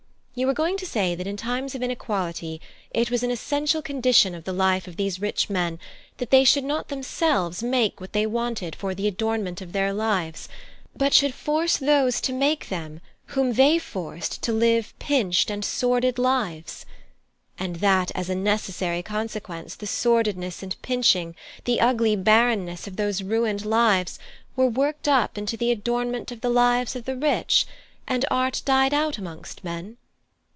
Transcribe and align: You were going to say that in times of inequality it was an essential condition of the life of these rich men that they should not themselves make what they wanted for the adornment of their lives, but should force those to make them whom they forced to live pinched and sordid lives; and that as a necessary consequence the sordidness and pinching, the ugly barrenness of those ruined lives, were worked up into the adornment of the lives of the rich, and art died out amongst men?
You 0.33 0.47
were 0.47 0.53
going 0.53 0.77
to 0.77 0.85
say 0.85 1.13
that 1.13 1.27
in 1.27 1.35
times 1.35 1.75
of 1.75 1.83
inequality 1.83 2.61
it 2.91 3.11
was 3.11 3.21
an 3.21 3.31
essential 3.31 3.81
condition 3.81 4.33
of 4.33 4.45
the 4.45 4.53
life 4.53 4.87
of 4.87 4.95
these 4.95 5.19
rich 5.19 5.49
men 5.49 5.77
that 6.19 6.29
they 6.31 6.45
should 6.45 6.63
not 6.63 6.87
themselves 6.87 7.61
make 7.61 7.99
what 7.99 8.13
they 8.13 8.25
wanted 8.25 8.73
for 8.73 8.95
the 8.95 9.09
adornment 9.09 9.59
of 9.59 9.73
their 9.73 9.91
lives, 9.91 10.47
but 10.95 11.13
should 11.13 11.33
force 11.33 11.75
those 11.75 12.21
to 12.21 12.31
make 12.31 12.69
them 12.69 13.01
whom 13.35 13.53
they 13.55 13.77
forced 13.77 14.41
to 14.43 14.53
live 14.53 14.97
pinched 14.99 15.49
and 15.51 15.65
sordid 15.65 16.17
lives; 16.17 16.85
and 17.59 17.75
that 17.75 18.09
as 18.15 18.29
a 18.29 18.33
necessary 18.33 19.03
consequence 19.03 19.75
the 19.75 19.85
sordidness 19.85 20.63
and 20.63 20.81
pinching, 20.81 21.35
the 21.65 21.81
ugly 21.81 22.15
barrenness 22.15 22.87
of 22.87 22.95
those 22.95 23.21
ruined 23.21 23.65
lives, 23.65 24.17
were 24.55 24.67
worked 24.69 25.09
up 25.09 25.37
into 25.37 25.57
the 25.57 25.71
adornment 25.71 26.31
of 26.31 26.39
the 26.39 26.49
lives 26.49 26.95
of 26.95 27.03
the 27.03 27.17
rich, 27.17 27.67
and 28.07 28.23
art 28.31 28.61
died 28.63 28.93
out 28.93 29.17
amongst 29.17 29.65
men? 29.65 29.97